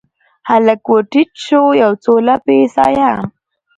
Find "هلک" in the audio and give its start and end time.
0.49-0.81